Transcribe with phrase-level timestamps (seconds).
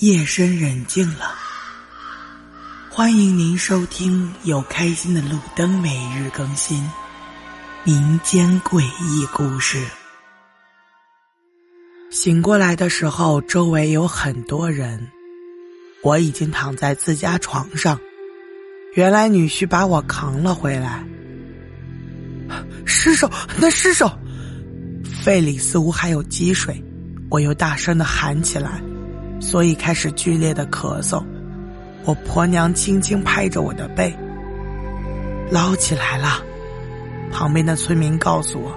[0.00, 1.34] 夜深人静了，
[2.88, 6.88] 欢迎您收听有开心的路灯每日更新，
[7.82, 9.84] 民间诡异故事。
[12.12, 15.04] 醒过来的时候，周围有很多人，
[16.04, 17.98] 我已经躺在自家床上。
[18.94, 21.04] 原来女婿把我扛了回来，
[22.84, 24.08] 尸首，那尸首，
[25.24, 26.80] 肺里似乎还有积水，
[27.28, 28.80] 我又大声的喊起来。
[29.48, 31.24] 所以开始剧烈的咳嗽，
[32.04, 34.14] 我婆娘轻轻拍着我的背，
[35.50, 36.42] 捞起来了。
[37.32, 38.70] 旁边的村民告诉我，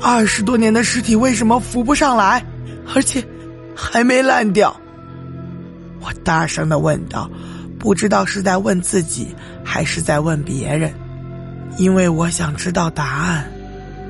[0.00, 2.44] 二十多年的尸体为什么浮不上来，
[2.92, 3.24] 而且
[3.72, 4.76] 还没烂掉？
[6.00, 7.30] 我大声的问道，
[7.78, 10.92] 不知道是在问自己还是在问别人，
[11.78, 13.48] 因为我想知道答案，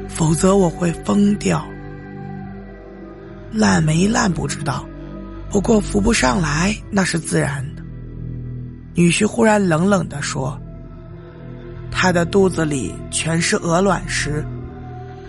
[0.09, 1.63] 否则我会疯掉。
[3.53, 4.87] 烂没烂不知道，
[5.51, 7.83] 不过浮不上来那是自然的。
[8.95, 10.59] 女婿忽然冷冷的说
[11.93, 14.43] ：“他的肚子里全是鹅卵石，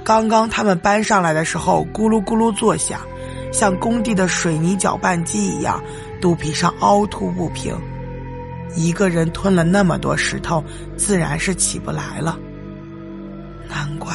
[0.06, 3.02] 刚刚他们搬上来的时候咕噜咕噜作响，
[3.52, 5.84] 像工地的水泥搅拌机一样，
[6.22, 7.76] 肚皮上凹凸不平。
[8.76, 10.64] 一个人吞了那么多石头，
[10.96, 12.40] 自然是起不来了。
[13.68, 14.14] 难怪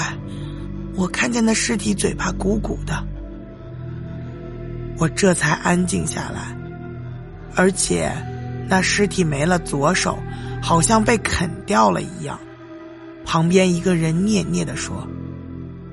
[0.94, 3.06] 我看见那尸体嘴巴鼓鼓的。”
[4.98, 6.56] 我这才安静下来，
[7.54, 8.12] 而且，
[8.68, 10.18] 那尸体没了左手，
[10.60, 12.38] 好像被啃掉了一样。
[13.24, 15.06] 旁边一个人嗫嗫的说：“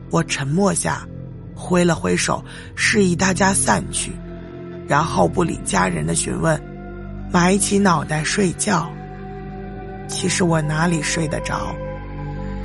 [0.10, 1.06] 我沉默下，
[1.54, 2.44] 挥了挥手，
[2.76, 4.12] 示意大家散去，
[4.88, 6.60] 然后不理家人的询问，
[7.32, 8.90] 埋起脑袋睡觉。
[10.08, 11.76] 其实我哪里睡得着？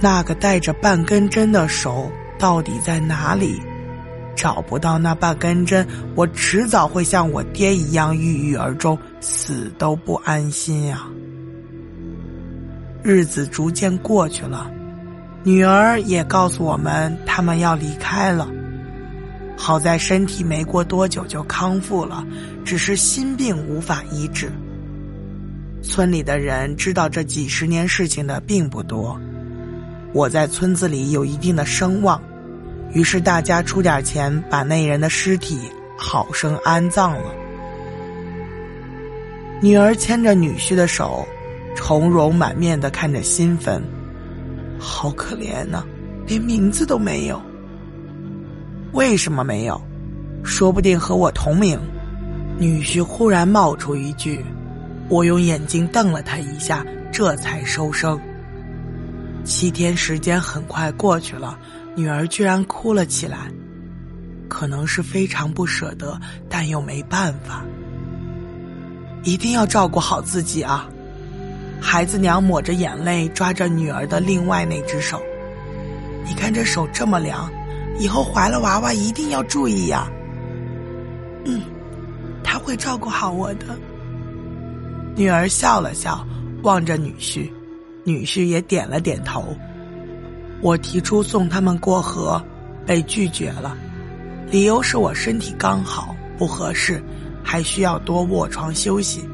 [0.00, 3.61] 那个带着半根针的手到底在哪里？”
[4.41, 11.06] 找不到那半根针，我迟早会像我爹一样郁郁而终，死都不安心呀。
[13.02, 14.70] 日子逐渐过去了，
[15.45, 18.48] 女儿也告诉我们他们要离开了。
[19.58, 22.27] 好在身体没过多久就康复了，
[22.64, 24.50] 只是心病无法医治。
[25.83, 29.20] 村里的人知道这几十年事情的并不多，
[30.14, 32.18] 我在村子里有一定的声望。
[32.92, 35.61] 于是大家出点钱，把那人的尸体
[35.96, 37.34] 好生安葬了。
[39.61, 41.27] 女儿牵着女婿的手，
[41.77, 43.83] 从容满面的看着新坟，
[44.79, 45.84] 好可怜呐，
[46.27, 47.40] 连名字都没有。
[48.92, 49.80] 为什么没有？
[50.42, 51.79] 说不定和我同名。
[52.58, 54.45] 女婿忽然冒出一句，
[55.08, 58.20] 我用眼睛瞪了他一下，这才收声。
[59.45, 61.58] 七天时间很快过去了。
[61.96, 63.51] 女儿居然哭了起来，
[64.48, 66.18] 可能是非常不舍得，
[66.48, 67.64] 但又没办法。
[69.23, 70.89] 一定要照顾好自己啊！
[71.80, 75.20] 孩子娘抹着眼泪，抓着女儿的另外那只手。
[76.24, 77.50] 你看这手这么凉，
[77.98, 80.08] 以后怀了娃娃一定要注意呀。
[81.45, 81.62] 嗯，
[82.45, 83.67] 他会照顾好我的。
[85.17, 86.24] 女儿笑了笑，
[86.62, 87.50] 望着女婿，
[88.05, 89.56] 女婿也点了点头。
[90.61, 92.42] 我提出送他们过河，
[92.84, 93.77] 被拒绝了，
[94.50, 97.02] 理由是我身体刚好不合适，
[97.42, 99.28] 还需要多卧床休息。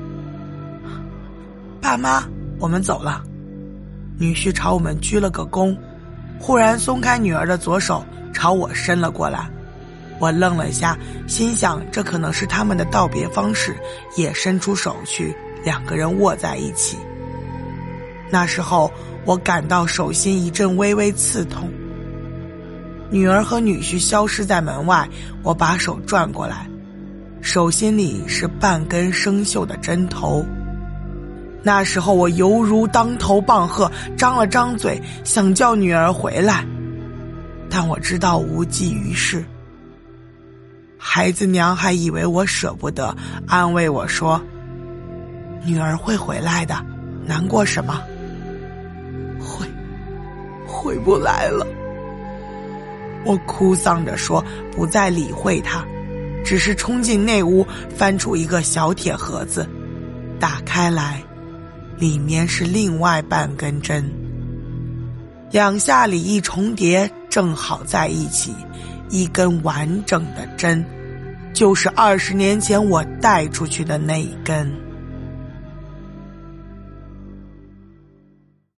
[1.80, 2.24] 爸妈，
[2.58, 3.22] 我们走了。
[4.18, 5.76] 女婿朝我们鞠了个躬，
[6.38, 9.50] 忽然松开女儿的左手，朝我伸了过来。
[10.18, 10.96] 我愣了一下，
[11.26, 13.76] 心想这可能是他们的道别方式，
[14.16, 15.34] 也伸出手去，
[15.64, 16.96] 两个人握在一起。
[18.30, 18.90] 那时候。
[19.26, 21.68] 我感到手心一阵微微刺痛。
[23.10, 25.08] 女儿和女婿消失在门外，
[25.42, 26.70] 我把手转过来，
[27.40, 30.46] 手心里是半根生锈的针头。
[31.64, 36.64] 那时候我犹如当头棒喝，张了张嘴想叫女儿回来，
[37.68, 39.44] 但我知道无济于事。
[40.96, 43.12] 孩子娘还以为我舍不得，
[43.48, 44.40] 安慰我说
[45.66, 46.80] ：“女儿会回来的，
[47.26, 48.00] 难过什么？”
[50.86, 51.66] 回不来了，
[53.24, 55.84] 我哭丧着说，不再理会他，
[56.44, 57.66] 只是冲进内屋，
[57.96, 59.68] 翻出一个小铁盒子，
[60.38, 61.20] 打开来，
[61.98, 64.08] 里面是另外半根针，
[65.50, 68.54] 两下里一重叠，正好在一起，
[69.10, 70.84] 一根完整的针，
[71.52, 74.72] 就是二十年前我带出去的那一根。